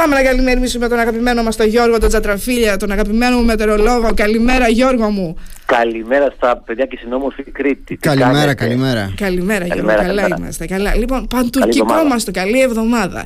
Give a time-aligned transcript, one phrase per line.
[0.00, 4.14] Πάμε να καλημερίσουμε τον αγαπημένο μας τον Γιώργο τον Τζατραφίλια, τον αγαπημένο μου μετεωρολόγο.
[4.14, 5.36] Καλημέρα, Γιώργο μου.
[5.66, 7.96] Καλημέρα στα παιδιά και στην όμορφη Κρήτη.
[7.96, 9.12] Καλημέρα, καλημέρα.
[9.16, 9.86] Καλημέρα, Γιώργο.
[9.86, 10.36] Καλά καλημέρα.
[10.38, 10.66] είμαστε.
[10.66, 10.94] Καλά.
[10.94, 13.24] Λοιπόν, παντουρκικό μας το καλή εβδομάδα.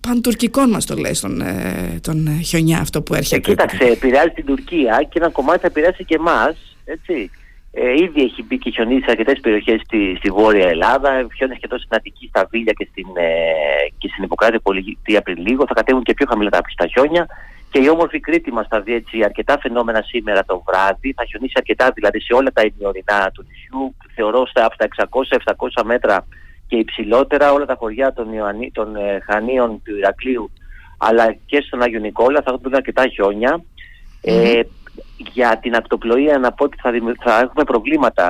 [0.00, 3.50] Παντουρκικό μας το λες τον, ε, τον ε, χιονιά αυτό που έρχεται.
[3.50, 6.56] Ε, κοίταξε, επηρεάζει την Τουρκία και ένα κομμάτι θα επηρεάσει και εμάς.
[6.84, 7.30] Έτσι.
[7.72, 11.26] Ε, ήδη έχει μπει και χιονίσει σε αρκετέ περιοχές στη, στη Βόρεια Ελλάδα.
[11.36, 13.28] Χιόνι και τόσο στην Αττική, στα Βίλια και στην, ε,
[13.98, 15.64] και στην Ιπποκράτη Πολιτεία πριν λίγο.
[15.66, 17.26] Θα κατέβουν και πιο χαμηλά τα, τα χιόνια.
[17.70, 21.12] Και η όμορφη Κρήτη μας θα δει έτσι αρκετά φαινόμενα σήμερα το βράδυ.
[21.16, 23.94] Θα χιονίσει αρκετά δηλαδή σε όλα τα ημιορεινά του νησιού.
[24.14, 24.88] Θεωρώ στα από τα
[25.80, 26.26] 600-700 μέτρα
[26.66, 30.50] και υψηλότερα όλα τα χωριά των, Ιωαννί, των ε, Χανίων του Ηρακλείου
[31.02, 33.62] αλλά και στον Άγιο Νικόλα θα δουν αρκετά χιόνια.
[34.20, 34.60] Ε,
[35.16, 36.90] για την ακτοπλοεία να πω ότι θα,
[37.24, 38.26] θα έχουμε προβλήματα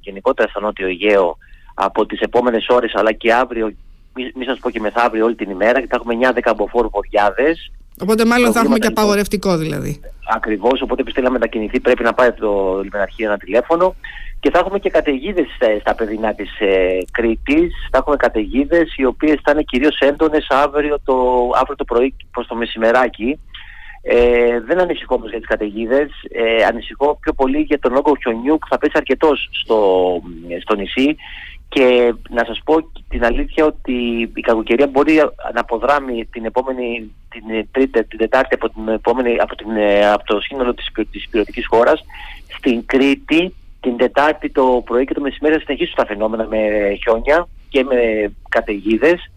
[0.00, 1.36] γενικότερα στο Νότιο Αιγαίο
[1.74, 3.74] από τις επόμενες ώρες αλλά και αύριο,
[4.14, 7.70] μη, μη σας πω και μεθαύριο όλη την ημέρα και θα έχουμε 9-10 αμποφόρου βοριάδες.
[8.00, 9.02] Οπότε μάλλον θα έχουμε και λοιπόν.
[9.02, 10.00] απαγορευτικό δηλαδή.
[10.34, 13.94] Ακριβώς, οπότε επιστήλαμε να κινηθεί πρέπει να πάει το λιμεναρχείο ένα τηλέφωνο
[14.44, 15.46] και θα έχουμε και καταιγίδες
[15.80, 21.00] στα παιδινά της ε, Κρήτης, θα έχουμε καταιγίδες οι οποίες θα είναι κυρίως έντονες αύριο
[21.04, 21.14] το,
[21.54, 23.40] αύριο το πρωί προς το μεσημεράκι
[24.06, 28.58] ε, δεν ανησυχώ όμως για τις καταιγίδες, ε, ανησυχώ πιο πολύ για τον όγκο χιονιού
[28.58, 30.20] που θα πέσει αρκετός στο,
[30.60, 31.16] στο νησί.
[31.68, 35.14] Και να σας πω την αλήθεια ότι η κακοκαιρία μπορεί
[35.54, 39.68] να αποδράμει την επόμενη, την τρίτη, την τετάρτη από, την επόμενη, από, την,
[40.12, 42.04] από το σύνολο της, της υπηρετικής χώρας.
[42.56, 46.58] Στην Κρήτη την Τετάρτη το πρωί και το μεσημέρι θα συνεχίσουν τα φαινόμενα με
[47.02, 49.30] χιόνια και με καταιγίδες.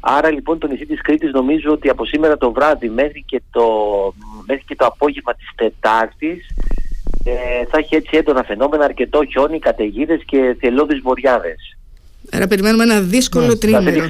[0.00, 3.64] Άρα λοιπόν το νησί της Κρήτης νομίζω ότι από σήμερα το βράδυ μέχρι και το,
[4.46, 6.46] μέχρι και το απόγευμα της Τετάρτης
[7.24, 11.76] ε, θα έχει έτσι έντονα φαινόμενα, αρκετό χιόνι, καταιγίδες και θελώδεις βοριάδες.
[12.32, 14.08] Άρα περιμένουμε ένα δύσκολο ναι, τρίμηνο.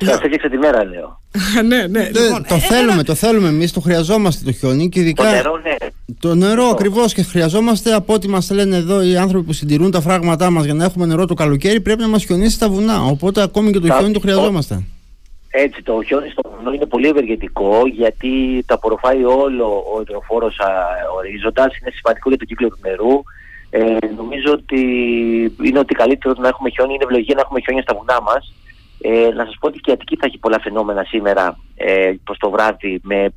[0.00, 1.20] Θα Σα έφτιαξε τη μέρα, λέω.
[1.68, 1.86] ναι, ναι.
[1.86, 5.24] ναι λοιπόν, το ε, θέλουμε, το θέλουμε εμείς, το χρειαζόμαστε το χιόνι και ειδικά.
[5.24, 5.76] Το νερό, ναι.
[6.20, 10.00] Το νερό ακριβώς και χρειαζόμαστε από ό,τι μας λένε εδώ οι άνθρωποι που συντηρούν τα
[10.00, 13.04] φράγματά μας για να έχουμε νερό το καλοκαίρι, πρέπει να μας χιονίσει στα βουνά.
[13.04, 14.84] Οπότε ακόμη και το χιόνι το χρειαζόμαστε.
[15.50, 20.56] Έτσι, το χιόνι στο βουνό είναι πολύ ευεργετικό γιατί το απορροφάει όλο ο υδροφόρος
[21.16, 21.78] ορίζοντας.
[21.78, 23.22] Είναι σημαντικό για το κύκλο του νερού.
[23.70, 24.80] Ε, νομίζω ότι
[25.62, 28.52] είναι ότι καλύτερο να έχουμε χιόνι, είναι ευλογία να έχουμε χιόνια στα βουνά μας
[29.00, 32.38] ε, να σας πω ότι και η Αττική θα έχει πολλά φαινόμενα σήμερα ε, προς
[32.38, 33.32] το βράδυ με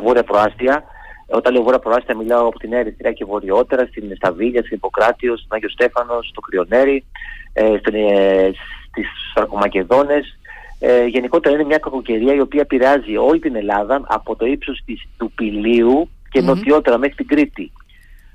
[0.00, 0.84] βόρεια προάστια.
[1.26, 5.56] Όταν λέω βόρεια προάστια μιλάω από την Ερυθρέα και βορειότερα, στην Σταβίλια, στην Ιπποκράτιο, στον
[5.56, 7.04] Άγιο Στέφανος, στο Κρυονέρι,
[7.52, 8.50] ε, στην, ε,
[8.88, 10.38] στις Σαρκομακεδόνες.
[10.78, 15.08] Ε, γενικότερα είναι μια κακοκαιρία η οποία επηρεάζει όλη την Ελλάδα από το ύψος της,
[15.18, 17.72] του Πηλίου και mm νοτιότερα μέχρι την Κρήτη.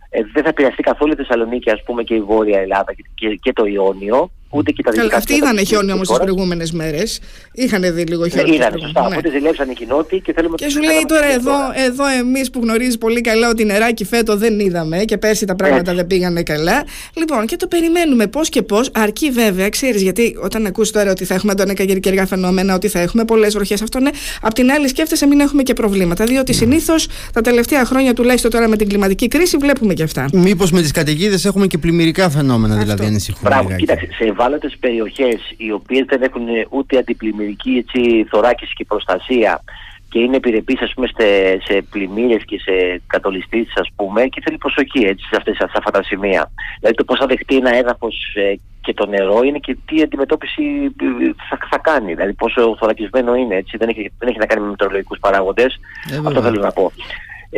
[0.09, 3.53] Ε, δεν θα επηρεαστεί καθόλου η Θεσσαλονίκη ας πούμε και η Βόρεια Ελλάδα και, και
[3.53, 5.17] το Ιόνιο ούτε και τα δυτικά.
[5.17, 7.19] Αυτοί είδαν χιόνι όμως τις προηγούμενες μέρες.
[7.53, 8.49] Είχαν δει λίγο χιόνι.
[8.49, 9.01] Ναι, είδαν, σωστά.
[9.01, 9.07] Ναι.
[9.07, 11.53] Οπότε ζηλέψαν οι κοινότητες και θέλουμε Και σου λέει τώρα εδώ,
[11.87, 15.93] εδώ εμείς που γνωρίζεις πολύ καλά ότι νεράκι φέτο δεν είδαμε και πέρσι τα πράγματα
[15.93, 16.83] δεν πήγανε καλά.
[17.13, 21.25] Λοιπόν, και το περιμένουμε πώς και πώς, αρκεί βέβαια, ξέρεις, γιατί όταν ακούς τώρα ότι
[21.25, 24.09] θα έχουμε έντονα καιρικά φαινόμενα, ότι θα έχουμε πολλές βροχές, αυτό ναι.
[24.41, 26.25] Απ' την άλλη, σκέφτεσαι μην έχουμε και προβλήματα.
[26.25, 26.57] Διότι mm.
[26.57, 30.25] συνήθως τα τελευταία χρόνια, τουλάχιστον τώρα με την κλιματική κρίση, βλέπουμε και αυτά.
[30.33, 33.49] Μήπως με τις καταιγίδες έχουμε και πλημμυρικά φαινόμενα, δηλαδή ανησυχούμε.
[33.49, 39.61] Μπράβο, κοίταξε, σε ευάλωτες περιοχές οι οποίες δεν έχουν ούτε αντιπλημμυρική έτσι, θωράκιση και προστασία
[40.09, 41.27] και είναι επιρρεπείς ας πούμε σε,
[41.67, 45.91] σε πλημμύρες και σε κατολιστήσεις ας πούμε και θέλει προσοχή έτσι σε, αυτές, σε αυτά
[45.91, 46.51] τα σημεία.
[46.79, 50.63] Δηλαδή το πώς θα δεχτεί ένα έδαφος ε, και το νερό είναι και τι αντιμετώπιση
[51.01, 52.13] ε, θα, θα κάνει.
[52.13, 53.77] Δηλαδή πόσο θωρακισμένο είναι έτσι.
[53.77, 55.79] Δεν έχει, δεν έχει να κάνει με μετρολογικούς παράγοντες.
[56.11, 56.91] Ε, Αυτό θέλω να πω.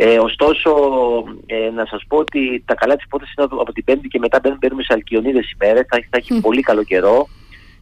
[0.00, 0.70] Ε, ωστόσο,
[1.46, 4.40] ε, να σας πω ότι τα καλά της υπόθεσης είναι από την Πέμπτη και μετά
[4.58, 7.28] μπαίνουμε σε αλκιονίδες ημέρες, θα, θα έχει πολύ καλό καιρό,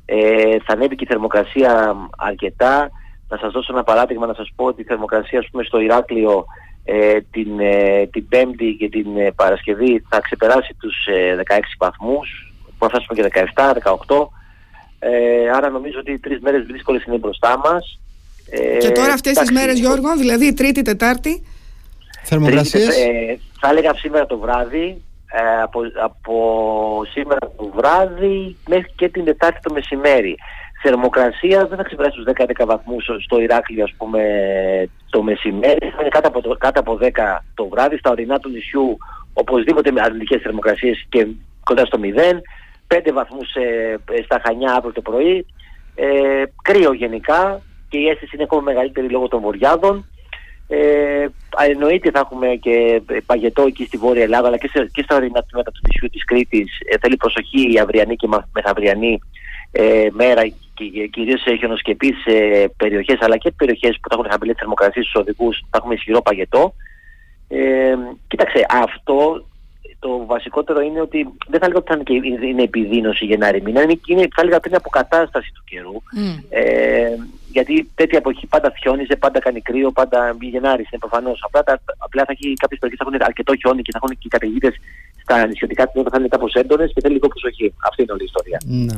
[0.05, 2.91] ε, θα ανέβει και η θερμοκρασία αρκετά.
[3.29, 6.45] Να σας δώσω ένα παράδειγμα, να σας πω ότι η θερμοκρασία ας πούμε, στο Ηράκλειο
[6.85, 10.97] ε, την, ε, την Πέμπτη και την ε, Παρασκευή θα ξεπεράσει τους
[11.49, 14.29] 16 βαθμούς, που θα φτάσουμε και 17, 18.
[14.99, 17.99] Ε, άρα νομίζω ότι οι τρεις μέρες δύσκολες είναι μπροστά μας.
[18.79, 21.43] και τώρα αυτές τις μέρες Γιώργο, δηλαδή Τρίτη, Τετάρτη,
[22.29, 25.03] Θερμοκρασίες; Ε, θα έλεγα σήμερα το βράδυ,
[25.33, 26.35] ε, από, από
[27.11, 30.37] σήμερα το βράδυ μέχρι και την Τετάρτη το μεσημέρι.
[30.83, 34.21] Θερμοκρασίας δεν θα ξεπεράσει τους 10-11 βαθμούς στο Ηράκλειο ας πούμε
[35.11, 37.09] το μεσημέρι, θα είναι κάτω από, το, κάτω από 10
[37.55, 38.99] το βράδυ, στα ορεινά του νησιού
[39.33, 41.27] οπωσδήποτε με αρνητικές θερμοκρασίες και
[41.65, 42.07] κοντά στο 0,
[42.95, 45.47] 5 βαθμούς ε, στα Χανιά αύριο το πρωί,
[45.95, 50.05] ε, κρύο γενικά και η αίσθηση είναι ακόμα μεγαλύτερη λόγω των βοριάδων
[50.69, 51.27] ε,
[51.69, 55.43] εννοείται θα έχουμε και παγετό εκεί στη Βόρεια Ελλάδα αλλά και, σε, και στα ορεινά
[55.43, 59.19] τμήματα του νησιού της Κρήτης ε, θέλει προσοχή η αυριανή και μεθαυριανή
[59.73, 60.43] ε, μέρα
[60.75, 65.21] και κυρίως σε χιονοσκεπείς ε, περιοχές αλλά και περιοχές που θα έχουν χαμηλές θερμοκρασίες στους
[65.21, 66.75] οδικούς θα έχουμε ισχυρό παγετό.
[67.49, 67.95] Ε,
[68.29, 69.45] κοίταξε, αυτό
[69.99, 73.83] το βασικότερο είναι ότι δεν θα λέγω ότι θα είναι, και, είναι επιδείνωση Γενάρη μήνα,
[73.83, 75.93] είναι, είναι θα έλεγα πριν αποκατάσταση του καιρού.
[75.93, 76.43] Mm.
[76.49, 77.17] Ε,
[77.53, 81.39] γιατί τέτοια εποχή πάντα φιόνιζε, πάντα κάνει κρύο, πάντα Γενάρης είναι προφανώς.
[81.47, 84.71] Απλά, απλά θα έχει κάποιες περιοχές θα έχουν αρκετό χιόνι και θα έχουν και καταιγίδε
[85.23, 87.75] στα νησιωτικά τμήματα θα είναι κάπως έντονες και θέλει λίγο προσοχή.
[87.89, 88.59] Αυτή είναι όλη η ιστορία.
[88.65, 88.97] Ναι.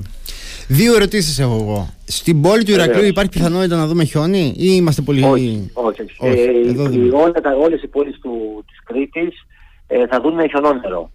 [0.69, 1.95] Δύο ερωτήσεις έχω εγώ.
[2.05, 5.25] Στην πόλη του Ηρακλείου υπάρχει πιθανότητα να δούμε χιόνι ή είμαστε πολύ.
[5.25, 6.03] Όχι, όχι.
[6.19, 6.41] όχι.
[6.41, 8.21] Ε, Όλες οι πόλεις
[8.67, 9.47] της Κρήτης
[9.87, 11.11] ε, θα δουν χιονόνερο.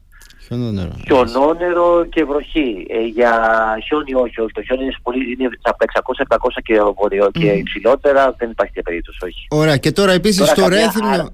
[0.54, 0.94] Χιονόνερο.
[1.06, 2.86] Χιονόνερο και βροχή.
[2.90, 3.32] Ε, για
[3.86, 4.52] χιόνι όχι, όχι.
[4.54, 7.32] Το χιόνι είναι, πολύ, είναι από τα 600-700 και, βορειό, mm.
[7.32, 9.48] και υψηλότερα δεν υπάρχει τέτοια περίπτωση, όχι.
[9.50, 11.30] Ωραία, και τώρα επίσης στο Ρέθυμνο.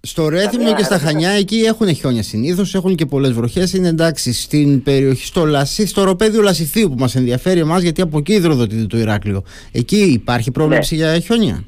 [0.00, 3.72] Στο Ρέθυμνο και στα Χανιά εκεί έχουν χιόνια συνήθως, έχουν και πολλές βροχές.
[3.72, 8.18] Είναι εντάξει στην περιοχή, στο, Λασί, στο ροπέδιο Λασιθίου που μας ενδιαφέρει εμάς, γιατί από
[8.18, 9.42] εκεί υδροδοτείται το Ηράκλειο.
[9.72, 11.02] Εκεί υπάρχει πρόβλεψη ναι.
[11.02, 11.64] για χιόνια;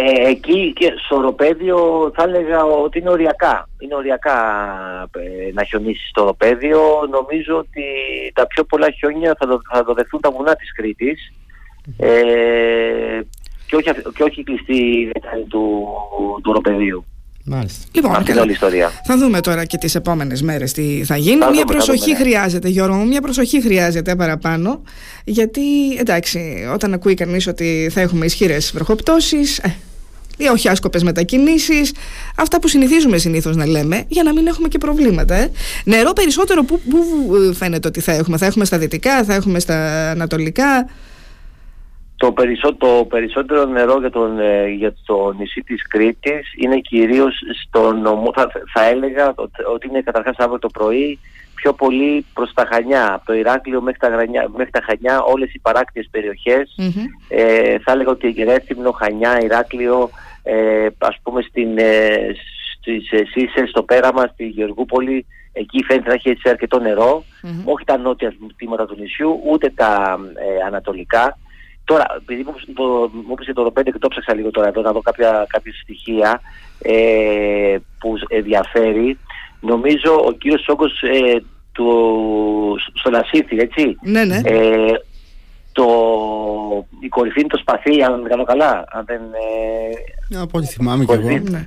[0.00, 3.68] Ε, εκεί και στο ροπέδιο θα έλεγα ότι είναι οριακά.
[3.78, 4.36] Είναι οριακά
[5.10, 6.80] ε, να χιονίσεις στο ροπέδιο.
[7.10, 7.82] Νομίζω ότι
[8.34, 11.32] τα πιο πολλά χιόνια θα, δο, θα δοδεθούν τα βουνά της Κρήτης
[11.96, 12.10] ε,
[13.66, 15.10] και, όχι, και όχι κλειστή
[15.48, 15.88] του,
[16.42, 17.04] του ροπεδίου.
[17.44, 17.84] Μάλιστα.
[17.92, 18.90] Λοιπόν, όλη ιστορία.
[19.04, 21.50] θα δούμε τώρα και τις επόμενες μέρες τι θα γίνει.
[21.50, 22.16] μια προσοχή ναι.
[22.16, 24.82] χρειάζεται, Γιώργο μου, μια προσοχή χρειάζεται παραπάνω.
[25.24, 29.60] Γιατί εντάξει, όταν ακούει κανείς ότι θα έχουμε ισχυρές βροχοπτώσεις,
[30.38, 31.94] ε, ή όχι άσκοπες μετακινήσεις,
[32.36, 35.34] αυτά που συνηθίζουμε συνήθως να λέμε, για να μην έχουμε και προβλήματα.
[35.34, 35.50] Ε.
[35.84, 36.98] Νερό περισσότερο που, που
[37.54, 38.36] φαίνεται ότι θα έχουμε.
[38.36, 40.88] Θα έχουμε στα δυτικά, θα έχουμε στα ανατολικά.
[42.16, 47.34] Το, περισσότερο, το περισσότερο νερό για, τον, ε, για το νησί της Κρήτης είναι κυρίως
[47.62, 49.34] στο νομό, θα, θα έλεγα
[49.74, 51.18] ότι είναι καταρχάς αύριο το πρωί
[51.60, 55.54] πιο πολύ προς τα Χανιά, από το Ηράκλειο μέχρι τα, Γρανιά, μέχρι τα Χανιά, όλες
[55.54, 56.08] οι παράκτιες
[57.28, 60.10] ε, θα έλεγα ότι Ρέθυμνο, Χανιά, Ηράκλειο,
[60.42, 62.16] ε, ας πούμε στην, ε,
[62.74, 66.80] στις ε, Σίσες, στο πέραμα, στη Γεωργούπολη, εκεί φαίνεται να έχει έτσι αρκετό
[67.64, 71.38] όχι τα νότια τμήματα του νησιού, ούτε τα ε, ανατολικά.
[71.84, 72.54] Τώρα, επειδή μου
[73.40, 76.40] είπε το Ροπέντε και το ψάξα λίγο τώρα εδώ να δω κάποια, κάποια στοιχεία
[76.82, 79.18] ε, που ενδιαφέρει,
[79.60, 84.40] νομίζω ο κύριος Σόγκος ε, του, στο Λασίθι, έτσι, ναι, ναι.
[84.44, 84.92] Ε,
[85.72, 85.86] το,
[87.00, 88.84] η κορυφή είναι το σπαθί, αν δεν κάνω καλά.
[88.88, 89.20] Αν δεν,
[90.30, 91.28] ε, από ό,τι θυμάμαι κι εγώ.
[91.28, 91.66] Ναι.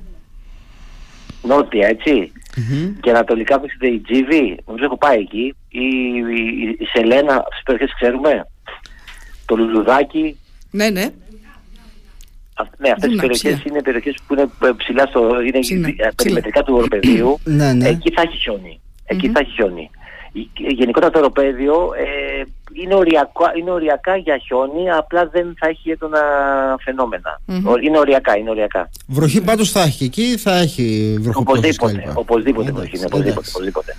[1.42, 2.32] Νότια, έτσι.
[2.56, 2.92] Mm-hmm.
[3.00, 5.54] Και ανατολικά βρίσκεται η Τζίβη, νομίζω έχω πάει εκεί.
[5.68, 5.86] Η,
[6.36, 8.46] η, η Σελένα, αυτές τις περιοχές ξέρουμε.
[9.46, 10.38] Το Λουλουδάκι.
[10.70, 11.06] Ναι, ναι.
[12.78, 15.58] Ναι, αυτές οι περιοχές είναι περιοχές που είναι ψηλά στο, είναι
[16.16, 17.38] περιμετρικά του οροπεδίου.
[17.58, 17.88] ναι, ναι.
[17.88, 18.80] Εκεί θα έχει χιόνι.
[19.04, 19.32] Εκεί mm-hmm.
[19.34, 19.90] θα έχει χιόνι.
[20.54, 26.20] Γενικότερα το οροπέδιο ε, είναι, οριακά, είναι οριακά για χιόνι, απλά δεν θα έχει έντονα
[27.82, 28.90] Είναι οριακά, είναι οριακά.
[29.06, 33.96] Βροχή πάντως θα έχει εκεί, θα έχει βροχοπτώσεις Οπωσδήποτε, οπωσδήποτε βροχή, οπωσδήποτε, οπωσδήποτε.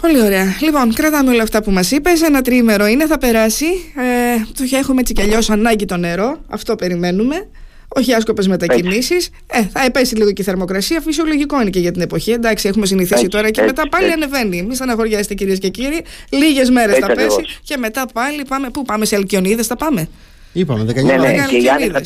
[0.00, 0.44] Πολύ ωραία.
[0.62, 2.22] Λοιπόν, κρατάμε όλα αυτά που μας είπες.
[2.22, 3.66] Ένα τρίμερο είναι, θα περάσει.
[3.96, 6.38] Ε, το έχουμε έτσι κι αλλιώς ανάγκη το νερό.
[6.48, 7.48] Αυτό περιμένουμε
[7.88, 9.30] όχι άσκοπες μετακινήσεις.
[9.46, 11.00] Ε, θα επέσει λίγο και η θερμοκρασία.
[11.00, 12.30] Φυσιολογικό είναι και για την εποχή.
[12.30, 14.16] Εντάξει, έχουμε συνηθίσει έτσι, τώρα και έτσι, μετά πάλι έτσι.
[14.22, 14.62] ανεβαίνει.
[14.62, 16.04] Μην στεναχωριάστε κυρίες και κύριοι.
[16.30, 18.70] Λίγες μέρες θα πέσει και μετά πάλι πάμε.
[18.70, 20.08] Πού πάμε, σε Αλκιονίδες θα πάμε;
[20.52, 22.00] Είπαμε, 19 ναι, ναι, και οι άνεμοι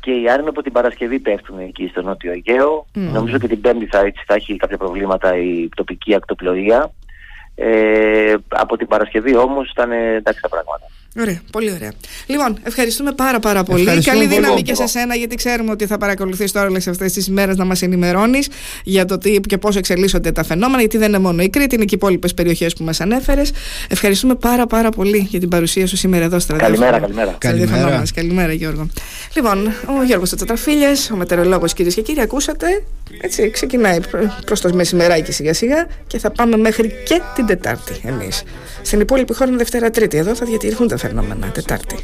[0.00, 2.86] και οι άνεμοι από την Παρασκευή πέφτουν εκεί στο Νότιο Αιγαίο.
[2.94, 2.98] Mm.
[3.12, 6.92] Νομίζω και την Πέμπτη θα, έτσι, θα έχει κάποια προβλήματα η τοπική ακτοπλοεία.
[7.54, 10.87] Ε, από την Παρασκευή όμως ήταν εντάξει τα πράγματα.
[11.16, 11.92] Ωραία, πολύ ωραία.
[12.26, 14.02] Λοιπόν, ευχαριστούμε πάρα πάρα πολύ.
[14.02, 17.56] Καλή δύναμη και σε σένα, γιατί ξέρουμε ότι θα παρακολουθείς τώρα όλες αυτές τις μέρες
[17.56, 18.48] να μας ενημερώνεις
[18.84, 21.84] για το τι και πώς εξελίσσονται τα φαινόμενα, γιατί δεν είναι μόνο η Κρήτη, είναι
[21.84, 23.50] και οι υπόλοιπες περιοχές που μας ανέφερες.
[23.88, 27.36] Ευχαριστούμε πάρα πάρα πολύ για την παρουσία σου σήμερα εδώ στο Καλημέρα, καλημέρα.
[27.38, 28.02] Καλημέρα.
[28.14, 28.88] καλημέρα, Γιώργο.
[29.34, 32.66] Λοιπόν, ο Γιώργος Τσατραφίλια, ο μετεωρολόγος κυρίε και κύριοι, ακούσατε.
[33.20, 34.00] Έτσι, ξεκινάει
[34.44, 38.42] προ το μεσημεράκι σιγά σιγά και θα πάμε μέχρι και την Τετάρτη εμείς.
[38.82, 40.16] Στην υπόλοιπη χώρα Δευτέρα Τρίτη.
[40.16, 41.98] Εδώ θα διατηρηθούν τα φαινόμενα Τετάρτη.